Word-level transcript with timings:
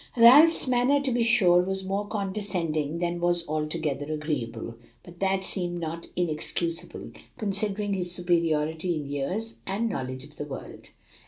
Ralph's 0.17 0.65
manner, 0.65 0.99
to 0.99 1.11
be 1.11 1.21
sure, 1.21 1.61
was 1.61 1.83
more 1.85 2.07
condescending 2.07 2.97
than 2.97 3.19
was 3.19 3.47
altogether 3.47 4.11
agreeable, 4.11 4.73
but 5.03 5.19
that 5.19 5.43
seemed 5.43 5.79
not 5.79 6.07
inexcusable, 6.15 7.11
considering 7.37 7.93
his 7.93 8.11
superiority 8.11 8.95
in 8.95 9.05
years 9.05 9.57
and 9.67 9.89
knowledge 9.89 10.23
of 10.23 10.37
the 10.37 10.45
world. 10.45 10.89